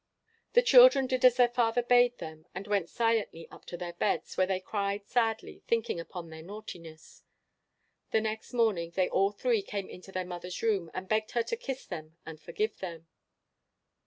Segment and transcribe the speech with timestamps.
[0.53, 4.35] The children did as their father bade them, and went silently up to their beds,
[4.35, 7.21] where they cried sadly, thinking upon their naughtiness.
[8.09, 11.55] The next morning they all three came into their mother's room, and begged her to
[11.55, 13.05] kiss them and forgive them.